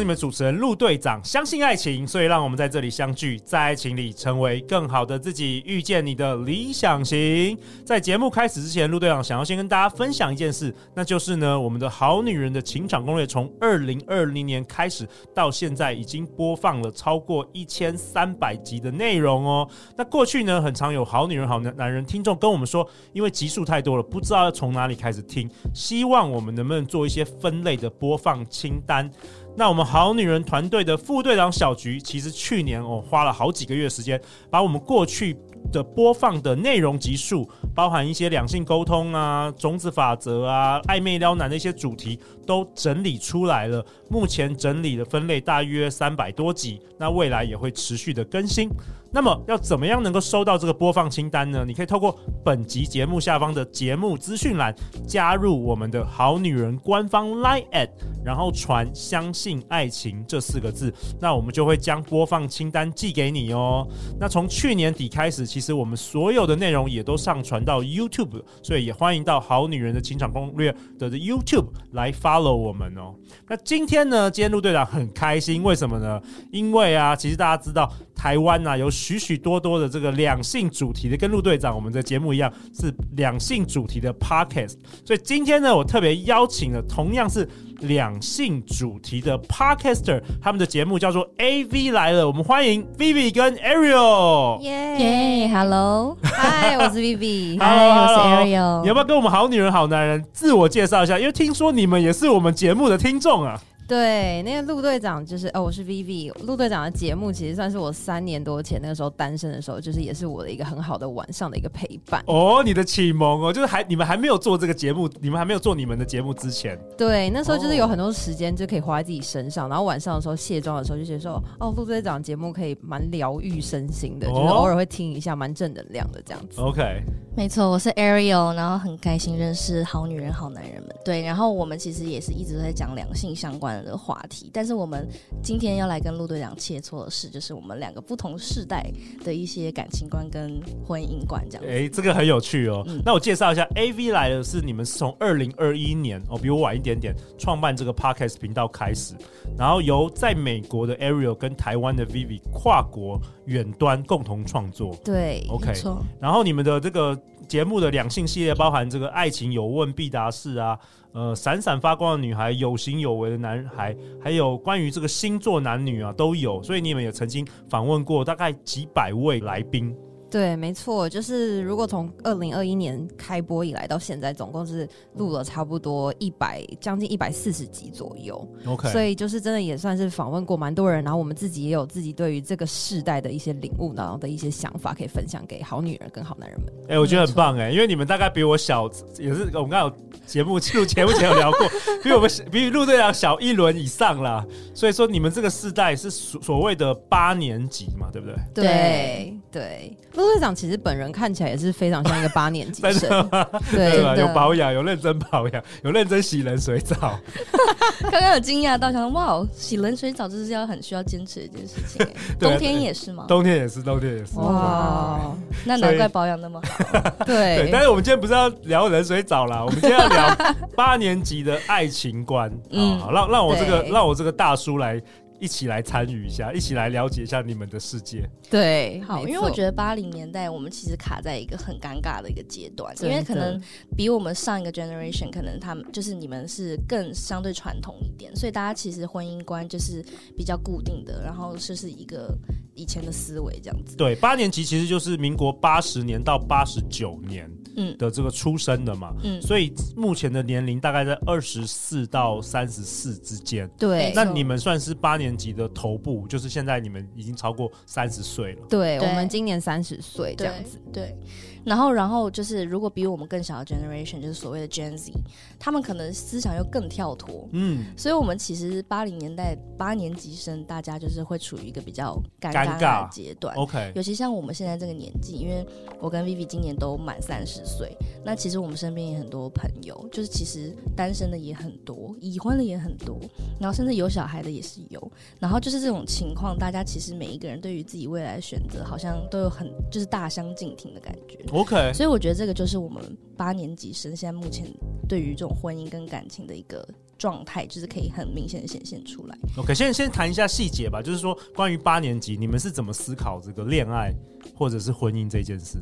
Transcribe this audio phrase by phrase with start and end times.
[0.00, 1.22] 是你们主持人陆队长。
[1.22, 7.54] 相信爱情，所以让我们在这里相聚，在爱情里成为更好的自己，遇见你的理想型。
[7.84, 19.68] 在节目开始之前，陆队长想要先跟大家分享一件事，那就是呢，我们的好女人的情场攻略从二零二零年开始到现在，已经播放了超过一千三百集的内容哦。
[19.98, 29.10] 那过去呢，很常有好女人、好男男人听众跟我们说，因为集数太多了，不知道要从哪里开始听，希望我们能不能做一些分类的播放清单。
[29.56, 34.18] 那我们好女人团队的副队长小菊，其实去年哦花了好几个月时间，
[34.48, 35.36] 把我们过去
[35.70, 43.84] 的播放的内容集数，包含一些两性沟通啊、种子法则啊、暧昧撩男的一些主题，都整理出来了。
[44.08, 48.70] 目前整理的分类大约三百多集，那未来也会持续的更新。
[49.12, 51.64] 那么要怎么样能够收到这个播放清单呢？
[51.66, 54.74] 你可以透过本集节目下方的节目资讯栏
[55.06, 57.90] 加入我们的好女人官方 Line at，
[58.24, 63.86] 然后传“相信爱情”这四个字，那我们就会将播放清单寄给你哦。
[64.18, 73.14] 那从去年底开始，其实我们所有的内容也都上传到 YouTube，所以也欢迎到好女人的情场攻略的 YouTube 来 follow 我们哦。
[73.48, 76.20] 那今天呢，今天陆队长很开心，为什么呢？
[76.52, 77.92] 因为啊，其实大家知道。
[78.20, 84.74] 台湾呐、啊，有许许多多的这个两性主题的，跟陆队长我们的节目一样，是两性主题的 podcast。
[85.06, 92.26] 所以今天呢，我特别邀请了同样是两性主题的 podcaster，他们的节目叫做 AV 来了。
[92.26, 94.60] 我们欢迎 Vivi 跟 Ariel。
[94.60, 98.82] 耶，Hello，嗨，我是 Vivi，嗨，我是 Ariel。
[98.82, 101.18] 你要不要跟我们好女人好男人自我介绍一下？
[101.18, 103.58] 因为听说你们也是我们节目的听众啊。
[103.90, 106.32] 对，那个陆队长就是哦，我是 Vivi。
[106.44, 112.22] 陆队长的节目其实算是我三年多前那个时候单身的时候，就是也是我的一个很好的晚上的一个陪伴。
[112.28, 126.60] 哦，你的启蒙哦，就是还你们还没有做这个节目，你们还没有做你们的节目之前，对，那时候就是有很多时间就可以花在自己身上，然后晚上的时候卸妆的时候就觉得说，哦，陆队长节目可以蛮疗愈身心的，就是偶尔会听一下，蛮正能量的这样子。
[126.60, 127.02] OK，
[127.36, 130.94] 没错，我是 Ariel，然后很开心认识好女人好男人们。
[131.04, 135.08] 对，然后我们其实也是一直都在讲两性相关的话题，但是我们
[135.42, 138.90] 今天要来跟陆队长切磋的是，就是我们两个不同世代
[139.24, 141.66] 的一些感情观跟婚姻观这样。
[141.66, 142.84] 哎，这个很有趣哦。
[142.86, 149.14] 嗯、那我介绍一下，AV 来的是你们是从二零二一年哦，比我晚一点点创办这个 Podcast 频道开始，
[149.56, 154.96] 然后由在美国的 Ariel 跟台湾的 Vivi 跨国远端共同创作。
[155.04, 155.72] 对，OK，
[156.20, 157.18] 然后你们的这个。
[157.50, 160.78] 节目的两性系列包含这个爱情有问必答式啊，
[161.10, 169.92] 呃，闪闪发光的女孩，有型有为的男孩，还有关于这个星座男女啊都有，所以你们也曾经访问过大概几百位来宾。
[170.30, 178.48] 对，没错，就是如果从二零二一年开播以来到现在，总共是录了差不多一百将近一百四十集左右。
[178.64, 186.72] OK，所以就是真的也算是访问过蛮多人，然后我们自己也有自己对于这个世代的一些领悟，然后的一些想法可以分享给好女人跟好男人们。
[186.84, 188.88] 哎、欸，我觉得很棒哎，因为你们大概比我小，
[189.18, 189.92] 也是我们刚刚有
[190.26, 191.68] 节目记录节目前有聊过，
[192.04, 194.46] 比我们比陆队长小一轮以上啦。
[194.74, 198.36] 所以说你们这个世代是所所谓的八年级嘛，对不对？
[198.54, 199.96] 对对。
[200.20, 203.28] 陆队长其实本人看起来也是非常像一个八年级生，
[203.72, 204.16] 对，对吧？
[204.16, 207.18] 有保养，有认真保养，有认真洗冷水澡。
[208.10, 212.06] 刚刚有惊讶到，想说哇，洗冷水澡这是要很需要坚持的一件事情。
[212.38, 213.24] 冬天也是吗？
[213.28, 214.38] 冬天也是，冬天也是。
[214.38, 217.00] 哇，那难怪保养那么好。
[217.24, 220.36] 对，对，但是我们今天不是要聊冷水澡啦，我们今天要聊
[220.76, 222.50] 八年级的爱情观。
[222.70, 225.00] 嗯，好，让让我这个让我这个大叔来。
[225.40, 228.28] 一起来参与一下，一起来了解一下你们的世界。
[228.50, 233.60] 对，好，因为我觉得八零年代我们其实卡在一个很尴尬的一个阶段，因为可能
[233.96, 240.04] 比我们上一个 generation，可能他们就是你们是更相对传统一点，所以大家其实婚姻观就是
[240.36, 242.36] 比较固定的，然后就是一个
[242.80, 243.96] 以前的思维这样子。
[243.96, 247.50] 对，八年级其实就是民国八十年到八十九年。
[247.76, 253.70] 嗯的这个出生的嘛，嗯，所以目前的年龄大概在二十四到三十四之间。
[253.78, 258.66] 对，那你们算是八年级的头部，就是现在你们已经超过三十岁了。
[258.68, 260.80] 对，我们今年三十岁这样子。
[260.92, 261.04] 对。
[261.04, 261.16] 对
[261.64, 265.12] 然后，然后就是，如果比我们更小的 generation，就是所谓的 Gen Z，
[265.58, 273.54] 他们可能思想又更跳脱，嗯，所以我们其实八零年代八年级生，大家就是会处于一个比较尴尬的阶段。
[273.56, 275.66] OK，尤其像我们现在这个年纪，因为
[276.00, 283.18] 我跟 Vivi 今年都满三十岁，那其实我们身边也很多朋友，就是其实单身的也很多，已婚的也很多，
[283.60, 285.12] 然后甚至有小孩的也是有。
[285.38, 291.38] 然后就是这种情况，大家其实每一个人对于自己未来的选择，好像都有很就是大相径庭的感觉。
[291.52, 293.02] OK，所以我觉得这个就是我们
[293.36, 294.64] 八年级生现在目前
[295.08, 296.86] 对于这种婚姻跟感情的一个
[297.20, 299.36] 状态，就是可以很明显的显现出来。
[299.58, 304.10] OK，先先谈一下细节吧，就是说关于八年级，你们是怎么思考这个恋爱
[304.56, 305.76] 或者是婚姻这件事？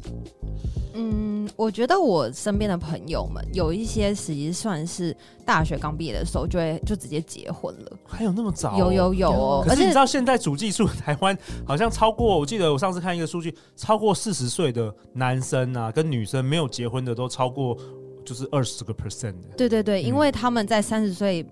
[0.95, 8.77] 嗯，我觉得我身边的朋友们有一些实际算是大学刚毕业的时候就会就直接结婚了，还有那么早？
[8.77, 9.65] 有有有哦！
[9.65, 17.79] 可是你知道现在主技术台湾好像超过，我记得我上次看一个数据，超过四十岁的男生啊跟女生没有结婚的都超过。
[18.29, 21.47] 就是二十个 percent 的，对对对，嗯、因为他们在三十岁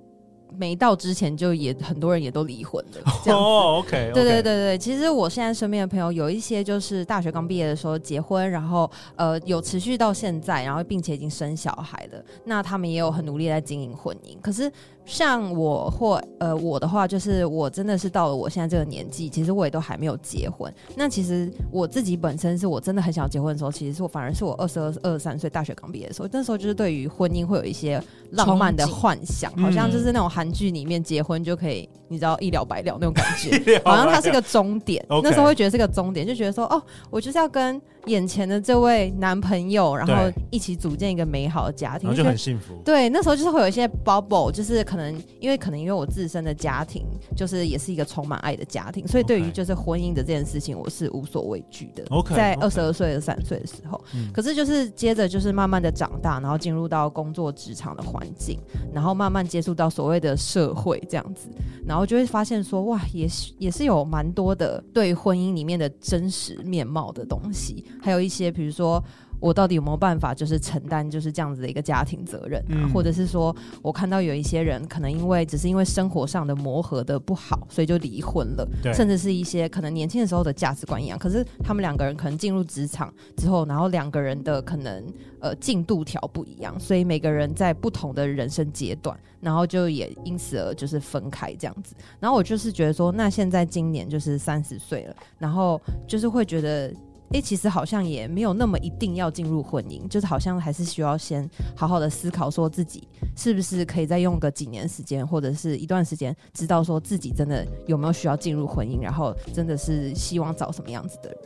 [0.59, 3.13] 没到之前，就也很多人也都离婚了。
[3.25, 14.71] 这样哦，OK，对对对对，其实我现在身边的朋友有一些就是大学刚毕业的时候结婚，然后呃有持续到现在，然后并且已经生小孩了，那他们也有很努力在经营婚姻，可是。
[15.07, 20.71] 像我或呃我的话，就是我真的是到了我现在这个年纪，其实我也都还没有结婚。
[20.97, 35.07] 那其实我自己本身是我真的很想结婚的时候，其实是我反而是我二十二、二十三岁大学刚毕业的时候，那时候就是对于婚姻会有一些浪漫的幻想，好像就是那种韩剧里面结婚就可以，你知道一了百了那种感觉， 好像它是个终点。
[35.23, 40.15] 那时候会觉得是个终点，就觉得说哦，我就是要跟眼前的这位男朋友，然后
[40.51, 42.75] 一起组建一个美好的家庭，就很幸福。
[42.85, 44.85] 对，那时候就是会有一些 bubble，就是。
[44.87, 47.07] 可能因为可能因为我自身的家庭
[47.37, 52.05] 就是也是一个充满爱的家庭，所以对于就是婚姻的这件事情，我是无所畏惧的。
[52.35, 58.59] 在二十二岁、二十三岁的时候，嗯、可是就是接着就是慢慢的长大，然后进入到工作职场的环境，
[58.93, 61.49] 然后慢慢接触到所谓的社会这样子，
[61.87, 69.03] 然后就会发现说哇，也是也是有蛮多的对婚姻里面的真实面貌的东西，还有一些比如说。
[69.41, 72.75] 我到底有没有办法，就是承担就是这样子的一个家庭责任啊？
[72.85, 78.67] 嗯、或者是说，我看到有一些人可能因为只是因为生活上的磨合的不好，所以就离婚了。
[78.83, 85.05] 对甚至是一些可能年轻的时候的价值观一样，可是他们两个人可能进入职场之后，然后两个人的可能
[85.41, 91.95] 呃进度条不一样，所以每个人在不同的人生阶段，然后就也因此而就是分开这样子。
[92.19, 96.93] 然后我就是觉得说，那现在今年就是三十岁了，然后就是会觉得。
[97.33, 103.07] 诶，其实好像也没有那么一定要进入婚姻，就是好像还是需要先好好的思考，说自己
[103.37, 111.39] 是不是可以再用个几年时间，或者是一段时间，知道说自己真的有没有需要进入婚姻，然后真的是希望找什么样子的人。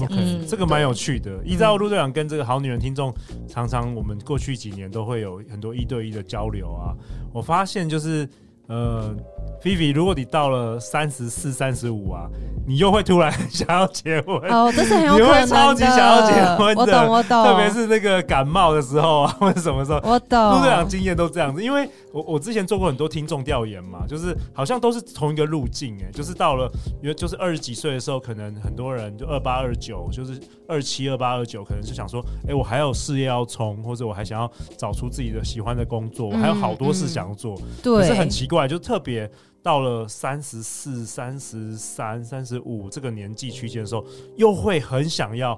[0.00, 1.40] OK，、嗯、这个蛮有趣的。
[1.44, 3.14] 依照陆队长跟这个好女人听众，
[3.48, 6.94] 常常我们过去几年都会有很多一对一的交流啊，
[7.32, 8.28] 我发现就是。
[8.68, 9.14] 呃
[9.62, 12.28] ，Vivi，如果你到了三十四、三十五啊，
[12.66, 15.40] 你又会突然想要结婚哦，这是很有可能的。
[15.40, 17.44] 你会超级想要结婚的，我懂，我懂。
[17.44, 20.54] 特别是那个感冒的时候啊，或者什么时候，我懂。
[20.54, 26.70] 陆队长经验都这样子，因为我我之前做过很多听众调研嘛，就是好像都是同一个路径哎，就是到了，
[27.02, 30.38] 因为就是二十几岁的时候，可能很多人就二八二九，就是
[30.68, 38.57] 二七二八二九，可能是想说，哎、欸，我还有事业要冲，或者我还想要找出自己的喜欢的工作，我还有好多事想要做，嗯嗯、对，可是很奇怪。
[38.66, 39.30] 就特别
[39.62, 44.04] 到了三十四、三十三、三十五这个年纪区间的时候，
[44.36, 45.54] 又会很想要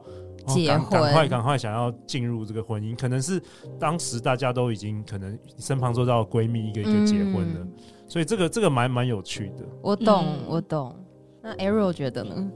[0.49, 2.97] 结婚，赶快赶快想要进入这个婚姻。
[2.97, 3.41] 可能是
[3.79, 7.73] 当时大家都已经可能身旁周遭的闺蜜一个一个结婚了，嗯、
[8.09, 9.64] 所以这个这个蛮蛮有趣的。
[9.80, 10.97] 我懂，嗯、我懂。
[11.40, 12.50] 那 Arrow 觉得呢？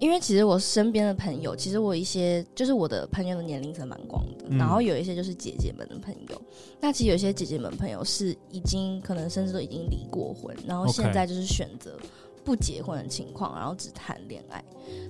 [0.00, 6.42] 因为其实我身边的朋友，其实我一些就是我的朋友的年龄层蛮广的，嗯、然后有一些就是姐姐们的朋友。
[6.80, 11.98] 那其实有些姐姐们朋友是已经可能甚至都已经离过婚，然后现在就是选择
[12.44, 14.62] 不结婚的情况，然后只谈恋爱。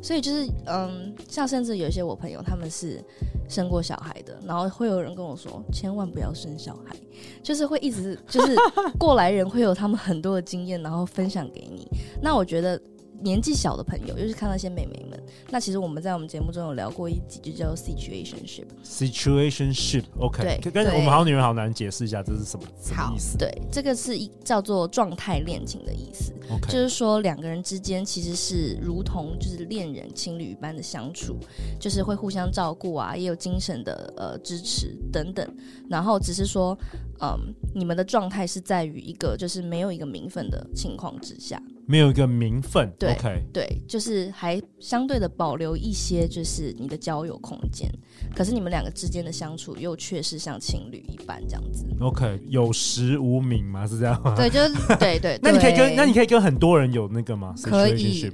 [0.02, 3.02] 所以就是嗯，像甚至有一些我朋友他们是
[3.48, 6.94] 生过小孩的，然后会有人跟我说，千万不要生小孩，
[7.42, 8.54] 就是会一直就是
[8.98, 11.88] 过来人会有他们很多的经验，然后分享给你。
[12.22, 12.80] 那我觉得。
[13.22, 15.18] 年纪小的朋友，尤其看到一些妹妹们，
[15.50, 18.66] 那其实我们在我们节目中有聊过一集，就叫 situationship。
[18.84, 23.38] situationship，OK，对，跟我们好女人好男人解释一下这是什么，什么意思？
[23.38, 26.32] 对，这个是一叫做状态恋情的意思。
[26.50, 31.36] OK，就是说两个人之间其实是如同就是恋人、情侣一般的相处，
[31.80, 35.48] 就是会互相照顾啊，也有精神的呃支持等等。
[35.88, 36.76] 然后只是说，
[37.20, 41.62] 嗯，你们的状态是在于一个就是没有一个名分的情况之下。
[41.86, 47.90] 没有一个名分，对 OK，对，就是还相对的保留一些，就是你的交友空间。
[48.34, 51.84] 可是你们两个之间的相处又确实像情侣一般这样子。
[52.00, 53.86] OK，有实无名吗？
[53.86, 54.34] 是这样吗？
[54.36, 55.38] 对，就是对对。
[55.42, 57.54] 那你可以跟那你可以跟很多人有那个吗？
[57.62, 58.32] 可以。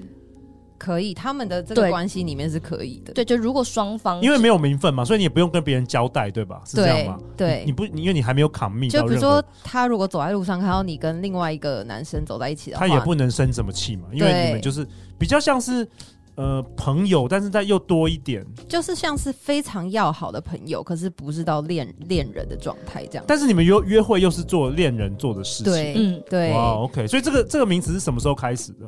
[0.80, 3.12] 可以，他们的这个对关系里面是可以的。
[3.12, 6.62] 对，就如果双方因为没有名分嘛，所以你也不用跟别人交代，对吧？
[6.64, 7.18] 是这样吗？
[7.36, 14.86] 对你，你不，因为你还没有 commit 就比如说他如果走在路上看到你跟另外一个男生走在一起的话，他也不能生什么气嘛，因为你们就是
[15.18, 15.86] 比较像是
[16.36, 23.24] 呃朋友，但是再又多一点，就是像是非常要好的朋友，可是不是到恋恋人的状态这样。
[23.28, 28.86] 但是你们约约会又是做恋人做的事情，对，嗯对，哇，OK，所以这个这个名词是什么时候开始的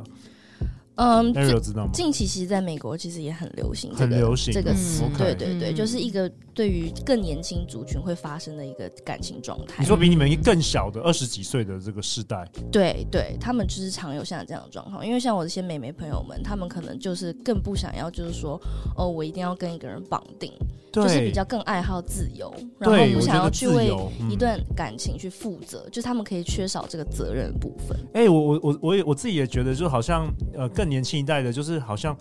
[1.03, 1.91] 嗯，？Ariel 知道吗？
[1.93, 9.83] 近期其实在美国其实也很流行、这个，很流行这个词，嗯对对对，嗯就是一个对于更年轻族群会发生的一个感情状态。
[9.83, 18.61] 你说比你们更小的二十几岁的这个世代，对对，他们就是常有像这样的状况，因为像我这些美眉朋友们，他们可能就是更不想要，就是说，
[18.97, 20.53] 哦，我一定要跟一个人绑定，
[20.93, 23.91] 就是比较更爱好自由，然后不想要去为
[24.31, 27.99] 一段感情去负责，就是他们可以缺少这个责任的部分。
[28.15, 32.17] 哎、我我我我也我自己也觉得，就好像呃更年轻一代的，就是好像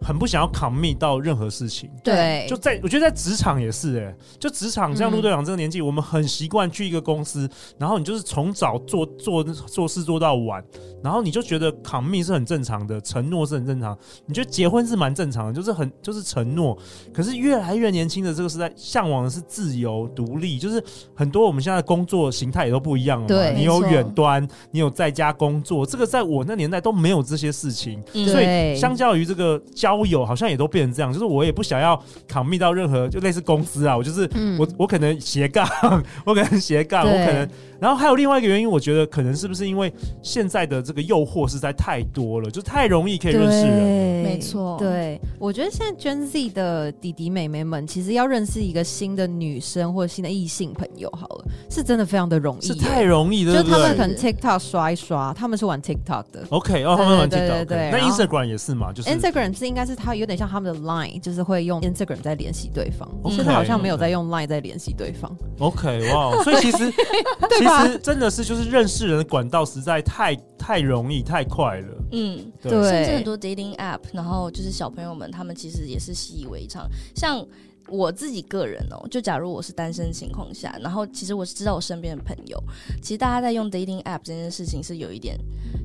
[0.00, 1.90] 很不想要 commit 到任何事情。
[2.02, 7.48] 对，就在我觉得在职场也是哎、就职场像陆队长这个年纪，我们很习惯去一个公司，
[7.78, 10.64] 然后你就是从早做做做事做到晚，
[11.02, 16.78] 然后你就觉得 commit 是很正常的，承诺是很正常，你觉得结婚是蛮正常的，就是很就是承诺。
[17.12, 20.82] 可是越来越年轻的这个时代，向往的是自由独立，就是
[21.14, 23.26] 很多我们现在的工作形态也都不一样了。
[23.26, 28.02] 对你有远端，你有在家工作，这个在我那年代都没有这些事情。
[28.14, 32.00] 嗯所以相较于这个交友，好像也都变成这样，就是我也不想要
[32.30, 35.66] commit 到任何，就类似公司啊，我就是、嗯我我可能斜杠，
[36.24, 37.48] 我可能斜杠，我可能，
[37.80, 43.78] 然后还有另外一个原因，我觉得可能是不是因为现在的这个诱惑实在太多了，就太容易可以认识人。
[43.78, 56.44] 对没错对，我觉得现在 Gen Z 的弟弟妹妹们，其实要认识一个新的女生或者新的异性朋友，好了，是真的非常的容易，是太容易，的就他们可能 TikTok 刷一刷，他们是玩 TikTok 的。
[56.50, 65.36] ？OK，哦，他们玩 TikTok，对那 Instagram 也是嘛，就是 Instagram 是应该是他有点像他们的 Line，就是会用 Instagram 在联系对方，OK 现在好像没有在用 Line 在联系对方。
[65.58, 66.90] OK，哇，所以其实
[67.58, 76.88] 其吧实真的是就是认识人的管道实在太太容易太快了，嗯，对对甚至很多 dating app，然后就是小朋友们，他们其实也是习以为常。
[77.14, 77.44] 像
[77.90, 82.62] 我自己个人哦，就假如我是单身情况下，然后其实我是知道我身边的朋友，
[83.02, 85.38] 其实大家在用 dating app 这件事情是有一点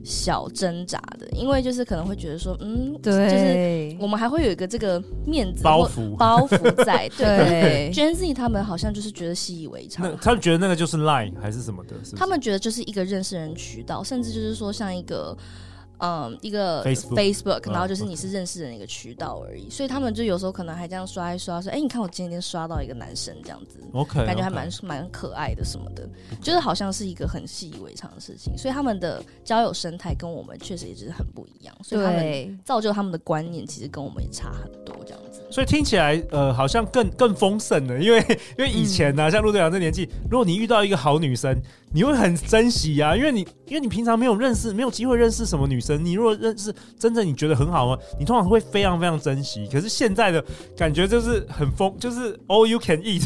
[0.03, 7.33] 小挣扎的，因为就是可能会觉得说，嗯，就是我们还会有一个这个面子包袱包袱在， 对。
[7.38, 15.36] 对 Gen Z 他们好像就是觉得习以为常那，他们觉得那个就是 Line 还是什么的，是是他们觉得就是一个认识人渠道，甚至就是说像一个。
[15.36, 15.45] 嗯，
[16.41, 26.07] 一个 Facebook 然后就是你是认识的那个渠道而已，所以他们就有时候可能还这样刷一刷，说，哎，你看我今天刷到一个男生这样子 OK，感觉还蛮蛮可爱的什么的，
[26.41, 35.41] 就是好像是一个很习以为常的事情，所以他们的交友生态跟我们确实也是很不一样，所以他们造就他们的观念其实跟我们也差很多这样子。
[35.50, 38.19] 所以听起来，呃，好像更更丰盛了，因为
[38.57, 41.55] 因为以前呢、啊，像陆队长这年纪，如果你遇到一个好女生，
[41.93, 47.97] 你会很珍惜呀、啊，因为你因为你平常没有认识，没有机会认识什么女生，你如果认识真正你觉得很好吗？
[48.19, 49.69] 你通常会非常非常珍惜。
[49.71, 50.43] 可是现在的
[50.75, 53.21] 感觉就是很疯，就是 all you can eat，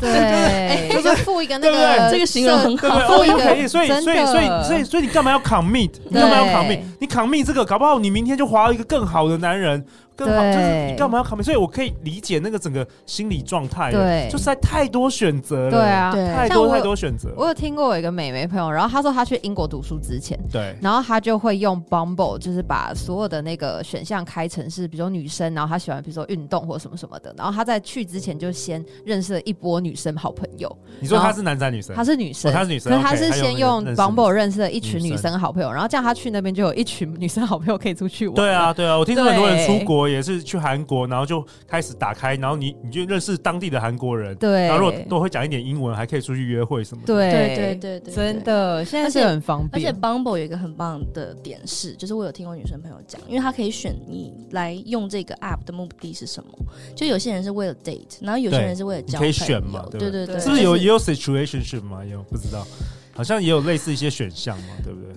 [0.00, 5.90] 对， 就是付一个那对不对个这个形容很好付一 you 个 can eat，所以所以所以所以所以你干嘛要 commit？
[6.08, 6.80] 你干嘛要 commit？
[6.98, 9.84] 你 commit 这个，搞不好你明天就滑到一个更好的男人。
[10.16, 11.42] 更好，就是你干嘛要 commit？
[11.42, 17.34] 所以我可以理解那个整个心理状态，对就是在太多选择了，对啊，太多太多选择。
[17.36, 30.74] 我有听过我一个美眉朋友，然后她说她去英国读书之前，对，然后她就会用 Bumble，就是把所有的那个选项开成是，比如说女生，然后她喜欢比如说运动或什么什么的，然后她在去之前就先认识了一波女生好朋友。
[31.00, 31.94] 你说她是男生女生？
[31.94, 38.34] 她是女生，哦她是女生可是她是先用 Bumble 认识了一群女生好朋友，然后这样她去那边就有一群女生好朋友可以出去玩。
[38.34, 47.14] 对啊，对啊，我听说很多人出国也是去韩国，然后就开始打开，然后你你就认识当地的韩国人，对，然后如果都会讲一点英文，还可以出去约会什么的。
[47.14, 56.50] 对对对对对真的现在是很方便而且便，Bumble 有一个很棒的点是，就是我有听过女生朋友讲，因为她可以选你来用这个 app 的目的是什么。
[56.94, 62.04] 就有些人是为了 date，然后有些人是为了交友可以朋友选嘛对对对对对，是不是有也有 situationship 吗？
[62.04, 62.66] 有不知道，
[63.12, 65.13] 好像也有类似一些选项嘛，对不对？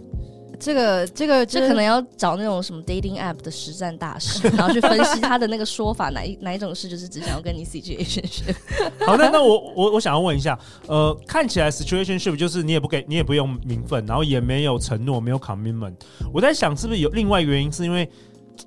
[0.59, 8.55] 这个这个这可能要找那种什么 dating app 的实战大师， 然后去分析他的那个说法，哪一哪一种事就是只想要跟你 situationship。
[9.05, 15.93] 好，那那我我我想要问一下，呃，看起来 situationship 就是你也不给你也不用名分，然后也没有承诺，没有 commitment。
[16.33, 18.09] 我在想是不是有另外原因，是因为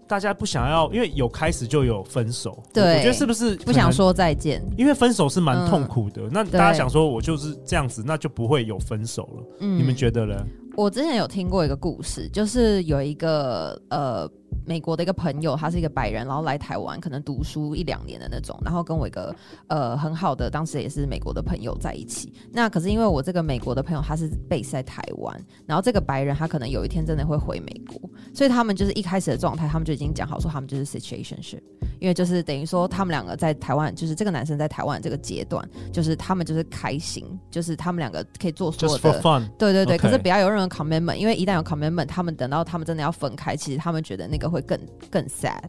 [0.06, 2.62] 大家不想要，因为有开始就有分手。
[2.72, 3.92] 对我觉得是不是不想？
[3.92, 4.62] 说再见。
[4.78, 9.56] 因为分手是蛮痛苦的，那大家想说我就是这样子，那就不会有分手了。
[9.60, 10.46] 嗯你们觉得呢？
[10.80, 14.26] 我之前有听过一个故事，就是有一个呃
[14.70, 19.34] 美国的一个朋友，他是一个白人，然后来台湾可能读书一两年的那种，然后跟我一个
[19.66, 22.32] 呃很好的当时也是美国的朋友在一起。
[22.52, 31.58] 那可是因为我这个美国的朋友他是 base 在台湾，然后这个白人他可能有一天真的会回美国，所以他们就是一开始的状态，他们就已经讲好说他们就是 situationship，
[31.98, 39.50] 因为就是等于说他们两个在台湾，就是这个男生在台湾这个阶段，就是他们就是开心，就是他们两个可以做所有的 fun.
[39.58, 44.78] 对对对.可是不要有任何 commitment，因为一旦有 commitment，他们等到他们真的要分开，其实他们觉得那个会更
[45.10, 45.62] 更 sad，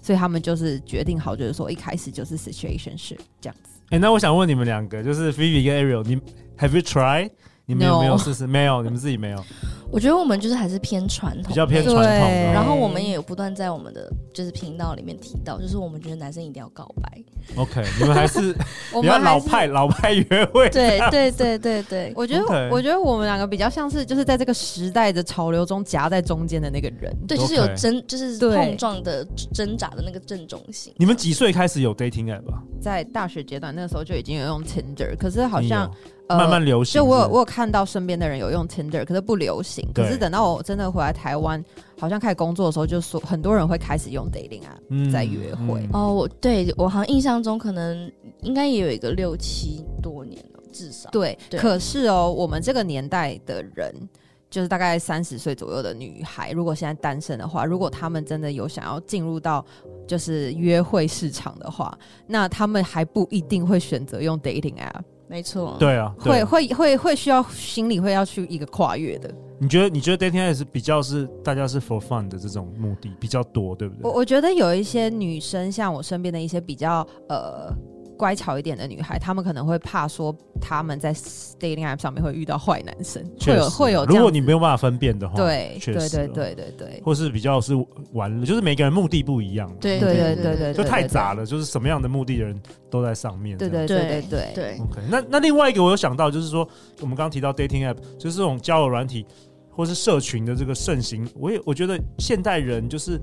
[0.00, 3.80] 所以他们就是决定好，就是说一开始就是 situationship 这样子。
[3.90, 6.16] 哎、欸，那我想问你们两个，就是 Vivi 跟 Ariel，你
[6.58, 7.30] Have you tried？
[7.66, 8.50] 你们有没有试试？No.
[8.50, 9.44] 没有，你们自己没有。
[9.90, 12.30] 我觉得我们就是还是偏传统，比较偏传统。
[12.52, 17.22] 然后我们也有不断在我们的就是频道里面提到，就是我们觉得男生一定要告白。
[17.56, 18.52] OK，你们还是
[19.00, 20.68] 比较老派，老派约会。
[20.70, 22.68] 对对对对对，我觉得 Okay.
[22.70, 27.14] 我觉得我们两个比较像是就是在这个时代的潮流中夹在中间的那个人。
[27.26, 30.92] 对，就是有争，就是碰撞的挣扎的那个正中心。
[30.96, 32.42] 你们几岁开始有 dating app？
[32.80, 35.90] 在大学阶段，那个时候就已经有用 Tinder，可是好像。
[36.36, 39.88] 慢慢流行，就我有我有看到身边的人有用 Tinder，可是不流行。
[39.94, 41.64] 可是等到我真的回来台湾，
[41.98, 44.78] 好像开始工作的时候，就说很多人会开始用 dating 啊，
[45.12, 45.88] 在约会。
[45.92, 48.10] 哦，我对我好像印象中可能
[48.42, 51.08] 应该也有一个六七多年了，至少。
[51.10, 53.94] 对，可是哦，我们这个年代的人，
[54.50, 59.64] 就是大概三十岁左右的女孩，如果现在单身的话，如果他们真的有想要进入到
[60.06, 65.02] 就是约会市场的话，那他们还不一定会选择用 dating app。
[65.28, 69.32] 没错，对啊，会会会会需要心理会要去一个跨越的。
[69.60, 74.02] 你觉得你觉得 dating 是比较是大家是 for fun 的这种目的比较多，对不对？
[74.04, 77.72] 我我觉得有一些女生，像我身边的一些比较呃。
[78.18, 84.04] 乖巧一点的女孩，她们可能会怕说他们在 dating app 上面会遇到坏男生，会有会有。
[84.06, 87.72] 如果你没有办法分辨的话，对，对对对对对，或是比较是
[88.12, 92.60] 玩，就是每个人目的不一样，对对对对对，就太杂了，就是什么样的目的的人
[92.90, 94.78] 都在上面，对对对对对对。
[94.80, 96.68] OK，那那另外一个我有想到，就是说
[97.00, 99.24] 我们刚刚提到 dating app，就是这种交友软体
[99.70, 103.20] 或是社群的这个盛行，我也我觉得现代人就是。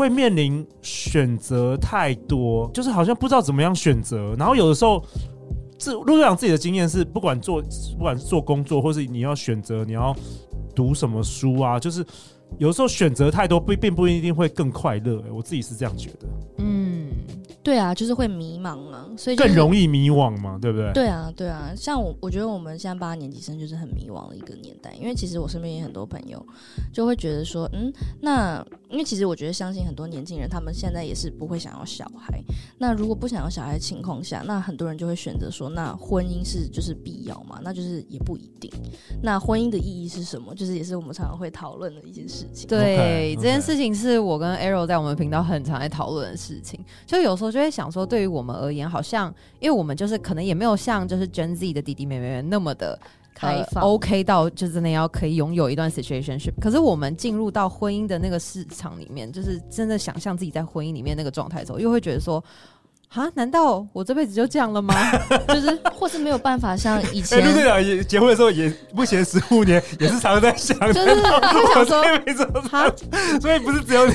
[0.00, 4.34] 会面临选择太多，就是好像不知道怎么样选择。
[4.38, 5.04] 然后有的时候，
[5.78, 7.60] 自陆队长自己的经验是，不管做
[7.98, 10.16] 不管是做工作，或是你要选择你要
[10.74, 12.02] 读什么书啊，就是
[12.56, 15.22] 有的时候选择太多，并并不一定会更快乐。
[15.30, 16.26] 我自己是这样觉得。
[16.60, 16.89] 嗯。
[17.62, 20.90] 对啊，就是会迷茫啊，所以、就是、更容易迷惘嘛，对不对？
[20.94, 26.42] 对啊，对啊，像我，我觉得我们现在八年级生就是很迷惘的一个年代，因为其实我身边也很多朋友
[26.90, 27.92] 就会觉得说，嗯，
[28.22, 32.42] 那因为其实我觉得相信很多年轻人，他们现在也是不会想要小孩。
[32.78, 37.60] 那如果不想要小孩的情况下，那很多人就会选择说，那婚姻是就是必要嘛？
[37.62, 38.72] 那就是也不一定。
[39.22, 40.54] 那婚姻的意义是什么？
[40.54, 42.66] 就是也是我们常常会讨论的一件事情。
[42.66, 43.36] 对，okay, okay.
[43.36, 47.50] 这件事情是我跟 Arrow 在我们频道很常在讨论的事情，就有时候。
[47.50, 52.98] 我就会想说，对于我们而言，好像因为我们就是可能也没有像就是 Gen Z 的弟弟妹妹们那么的
[53.34, 56.54] 开放、呃、OK 到就真的要可以拥有一段 situationship。
[56.60, 62.42] 可是我们进入到婚姻的那个市场里面，就是真的想象自己在婚姻里面那个状态的时候，又会觉得说。
[63.14, 63.30] 啊？
[63.34, 64.94] 难道我这辈子就这样了吗？
[65.48, 67.44] 就是，或是没有办法像以前。
[67.44, 72.02] 陆队长也结婚的时候也不嫌十五年，也是常常在想，就是我想说，
[72.70, 72.92] 哈，
[73.40, 74.14] 所以不是只有你，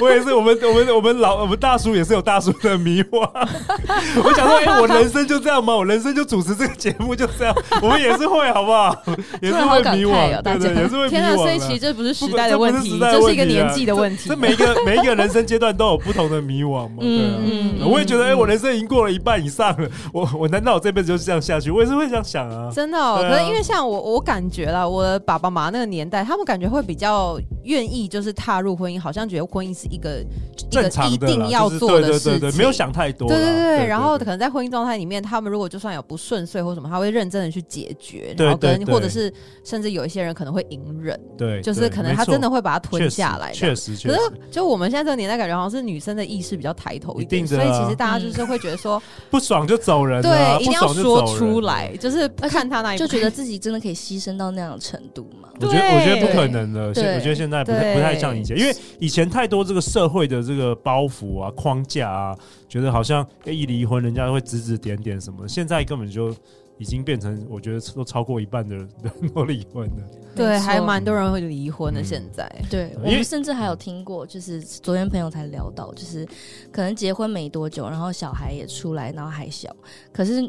[0.00, 3.28] 我也是，我们我们我们老我们大叔也是有大叔的迷惘。
[4.24, 5.76] 我想说，哎、欸，我人生就这样吗？
[5.76, 7.54] 我人生就主持这个节目就这样？
[7.82, 8.96] 我们也是会，好不好？
[9.42, 11.10] 也是会迷惘，对对，也是会迷惘。
[11.10, 14.28] 天啊，所以其实这不是时代的问题，这是一个年纪的问题。
[14.28, 16.94] 这每一个每一个人生阶段都有不同的迷惘嘛？
[17.00, 18.21] 对啊，嗯，我也觉得。
[18.22, 21.70] 哎、欸，我人生已经过了一半以上了，我我难道我这辈子就是这样下去？
[21.70, 22.70] 我也是会这样想啊。
[22.74, 30.24] 真的、哦，啊、可是因为像我，我感觉啦，我的爸爸妈妈那个年代，他们感觉会比较愿意，就是踏入婚姻，好像觉得婚姻是一个
[30.70, 33.28] 正常的一定要做的事情，对对对，没有想太多。
[33.28, 39.32] 对对对，然后可能在婚姻状态里面，他们如果就算有不顺遂或什么，他会认真的去解决，然后跟或者是
[39.64, 43.52] 甚至有一些人可能会隐忍，对，就是可能他真的会把它吞下来。
[43.52, 44.14] 确实，确实。
[44.14, 49.02] 可是就我们现在这个年代，感觉好像是女生的意识比较抬头一点，所以其实大家就是会觉得说。
[49.30, 55.48] 不爽就走人，对，一定要说出来，就是看他那一，就觉得自己真的可以牺牲到那样的程度吗？
[55.60, 56.92] 我觉得，我觉得不可能的。
[56.94, 62.36] 现我觉得现在不太不太像以前，因为以前太多这个社会的这个包袱啊、框架啊，
[62.68, 66.34] 觉得好像一离婚人家会指指点点什么，现在根本就。
[66.82, 68.88] 已经变成，我觉得都超过一半的人
[69.32, 70.04] 都离婚了。
[70.34, 72.02] 对，还蛮多人会离婚的。
[72.02, 76.26] 现在，嗯、对我们甚至还有听过，就是昨天朋友才聊到，就是
[76.72, 79.74] 可能结婚没多久，然后小孩也出来，然后还小，
[80.12, 80.42] 可是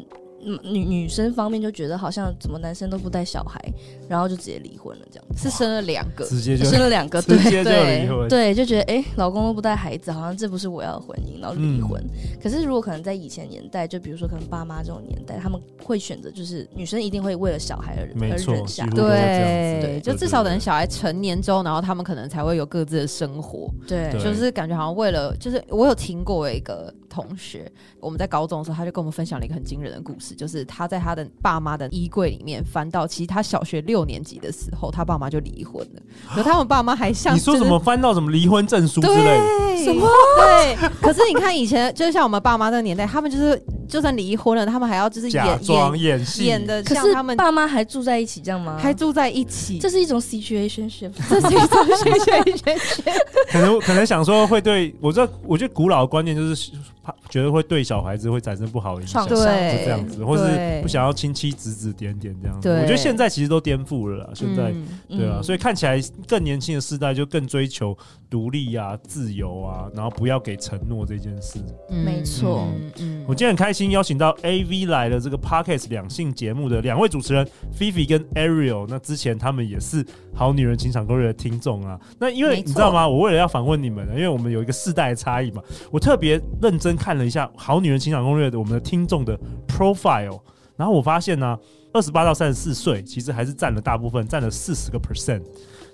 [0.62, 3.60] 女女生方面就觉得好像怎么男生都不带小孩，
[4.08, 5.48] 然后就直接离婚了，这样子。
[5.48, 12.00] 是生了两个，直接就生了两个， 直接就离婚，对，就觉得哎、欸，老公都不带孩子，好像这不是我要的婚姻，然后离婚。
[12.02, 36.02] 嗯、可是如果可能在以前年代，就比如说可能爸妈这种年代，他们会选择就是女生一定会为了小孩而而忍下，对，对，就至少等小孩成年之后，然后他们可能才会有各自的生活，对，就是感觉好像为了，就是我有听过一个同学，我们在高中的时候，他就跟我们分享了一个很惊人的故事，就是他在他的爸妈的衣柜里面翻到，其实他小学六年级的时候，他爸妈就离婚了。
[36.34, 39.84] 可他们爸妈还像、就是、你说什么翻到什么离婚证书之类的？
[39.84, 40.08] 什么？
[40.38, 40.76] 对。
[41.00, 48.78] 可是你看以前，就是像我们爸妈那个年代，他们就是就算离婚了，他们还要就是演假装演戏，演的像他们爸妈还住在一起，这样吗？
[48.80, 53.12] 还住在一起，这是一种 situationship， 这是一种 situationship。
[53.52, 56.72] 可能可能想说会对我知道，我觉得古老的观念就是。
[57.04, 62.70] 怕觉得会对小孩子会产生不好的影响，对，就这样子，或是不想要亲戚指指点点这样子。
[62.70, 64.72] 我觉得现在其实都颠覆了啦，现在、
[65.08, 67.96] 嗯、对啊，所以看起来更年轻的世代就更追求
[68.30, 71.58] 独立啊、自由啊，然后不要给承诺这件事。
[71.90, 72.66] 没错，
[72.98, 77.46] 嗯，我今天很开心邀请到 AV 来的这个 Podcast 两性节目的两位主持人
[77.78, 80.02] Fifi 跟 Ariel，那之前他们也是
[80.34, 82.00] 好女人情场攻略的听众啊。
[82.18, 83.06] 那因为你知道吗？
[83.06, 86.93] 我为了要访问你们，因为我们有一个世代的差异嘛，我特别认真。
[86.96, 90.40] 看了一下《好女人情感攻略》的我们的听众的 profile，
[90.76, 91.58] 然后我发现呢，
[91.94, 95.42] 二十八到三十四岁其实还是占了大部分，占了四十个 percent。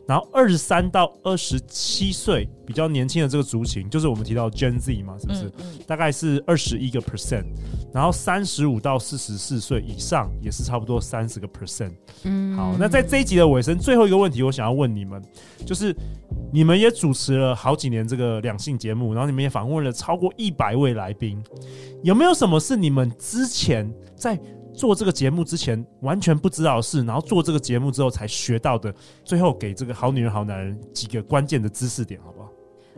[0.08, 5.44] 然后二十三到二十七岁比较年轻的这个族群，就是我们提到 Gen Z 嘛，是不是？
[5.44, 7.44] 嗯嗯、大概是二十一个 percent。
[7.92, 11.92] 然后三十五到四十四岁以上也是差不多三十个 percent。
[12.24, 15.22] 嗯，好，那在这一集的尾声，最后一个问题，我想要问你们，
[15.64, 15.94] 就是
[16.52, 21.40] 你们也主持了好几年这个两性节目，然后你们也访问了超过一百位来宾，
[22.02, 24.36] 有没有什么是你们之前在
[24.80, 28.90] 做这个节目之前完全不知道的事，然后做这个节目之后才学到的，
[29.22, 32.39] 最后给这个好女人好男人几个关键的知识点，好不好？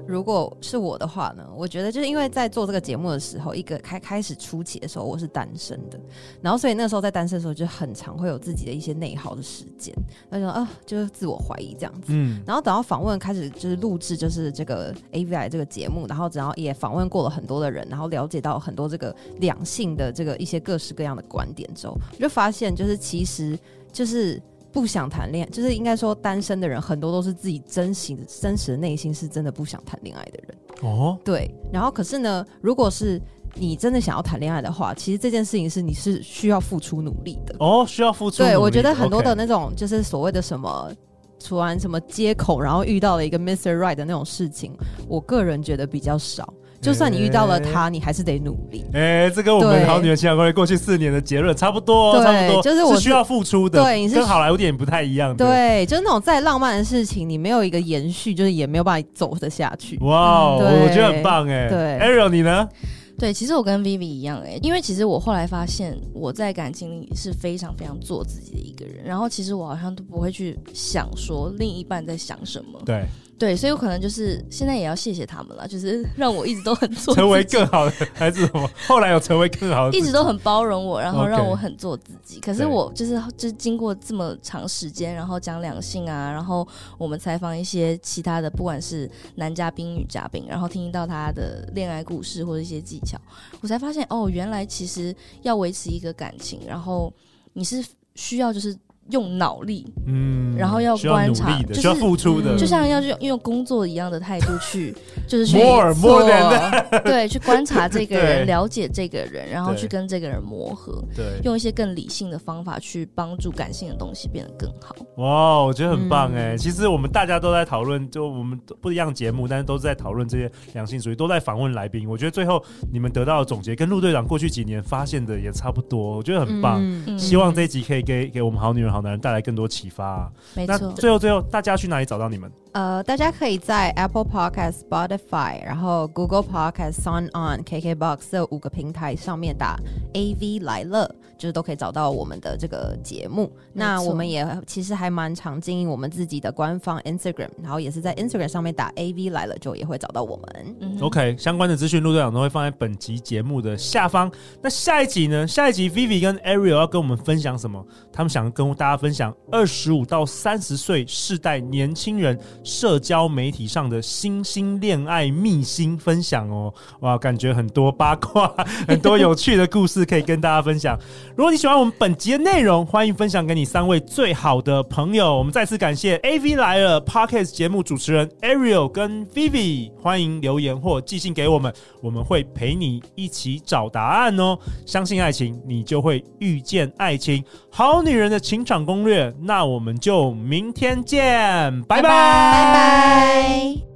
[0.07, 6.01] 如果是我的话呢，我觉得就是因为在做这个节目的时候，一个开开始初期的时候，我是单身的，
[6.41, 9.95] 然后所以那时候在单身的时候就很常会有自己的一些内耗的时间，
[10.31, 23.59] 那就啊就是自我怀疑这样子，嗯，然后等到访问开始就是录制就是这个 AVI 这个节目，然后然后也访问过了很多的人，然后了解到很多这个两性的这个一些各式各样的观点之后，我就发现就是其实
[23.93, 24.41] 就是。
[24.73, 31.19] 不想谈恋爱，就是应该说单身的人很多都是自己真心的真实的内心是真的不想谈恋爱的人哦。
[31.23, 33.21] 对，然后可是呢，如果是
[33.55, 38.39] 你真的想要谈恋爱的话，其实这件事情是你是需要付出努力的哦，需要付出。
[38.39, 40.91] 对，我觉得很多的那种就是所谓的什么，
[41.39, 43.77] 突然什么街口，然后遇到了一个 Mr.
[43.77, 44.73] Right 的那种事情，
[45.07, 46.53] 我个人觉得比较少。
[46.83, 48.85] 就算你遇到了他，你还是得努力。
[48.93, 53.81] 哎，这跟我们好女人情感攻略过去四年的结论差不多，差不多，就是我需要付出的。
[53.81, 55.35] 对，你是跟好莱坞电影不太一样。
[55.37, 59.97] 对，就是那种再浪漫的事情，你没有一个延续，就是也没有办法走得下去。
[60.01, 61.69] 哇，我觉得很棒哎。
[61.69, 62.69] 对，Ariel 你呢？
[63.17, 72.81] 对，其实我跟 Vivi 一样哎，因为其实我后来发现，我在感情里是非常非常做自己的一个人，然后其实我好像都不会去想说另一半在想什么。
[72.85, 73.05] 对。
[73.43, 78.71] 对，所以有可能就是现在也要谢谢他们了，就是 让我一直都很做，成为更好的还是什么？
[78.87, 82.39] 后来有成为更好的，一直都很包容我，然后让我很做自己。
[82.39, 86.65] 可是我就是就是经过这么长时间，然后讲两性啊，然后
[86.97, 93.21] 我们采访一些其他的，不管是男嘉宾、女嘉宾，然后听到他的恋爱故事或者一些技巧，
[93.61, 97.13] 我才发现哦，原来其实要维持一个感情，然后
[97.55, 98.79] 你是需要就是。
[99.11, 104.95] 用脑力，嗯，然后要观察，需要，需要付出的，就像要用用工作一样的态度去，
[105.29, 114.95] 就是去 more more than 对，去观察这个人，了解这个人，然后去跟这个人磨合，对，用一些更理性的方法去帮助感性的东西变得更好。
[115.17, 116.57] 哇，我觉得很棒哎！
[116.57, 122.09] 其实我们大家都在讨论，就我们不一样节目，但是都是在讨论这些两性主义，都在访问来宾。
[122.09, 122.63] 我觉得最后
[122.93, 126.81] 你们得到的总结，跟陆队长过去几年发现的也差不多，我觉得很棒。
[127.19, 130.33] 希望这一集可以给给我们好女人好男人带来更多启发啊！
[130.55, 130.93] 没错。
[130.93, 132.51] 最后，最后，大家去哪里找到你们？
[132.73, 139.79] 呃，大家可以在 Apple Podcast、Spotify，然后 Google Podcast、Sound On、KKBox 这五个平台上面打
[140.15, 143.53] AV 来了，就是都可以找到我们的这个节目。
[143.75, 150.77] 那我们也其实还蛮常经营我们自己的官方 Instagram，然后也是在 Instagram 上面打 AV 来了，就也会找到我们。
[150.81, 154.33] 嗯、OK，相关的资讯陆队长都会放在本集节目的下方。
[154.63, 155.47] 那下一集呢？
[155.47, 157.85] 下一集 Vivi 跟 Ariel 要跟我们分享什么？
[158.11, 166.73] 他们想跟大家分享二十五到三十岁世代年轻人社交媒体上的新兴恋爱秘辛分享哦。
[167.01, 168.53] 哇，感觉很多八卦，
[168.87, 170.99] 很多有趣的故事可以跟大家分享。
[171.37, 175.37] 如果你喜欢我们本集的内容，欢迎分享给你三位最好的朋友。
[175.37, 184.59] 我们再次感谢 AV 来了 Podcast 节目主持人 Ariel 跟 Vivi，欢迎留言或寄信给我们，我们会陪你一起找答案哦。
[184.87, 187.45] 相信爱情，你就会遇见爱情。
[187.71, 192.52] 好女人的情场攻略，那我们就明天见，拜拜。
[192.53, 193.92] 拜拜。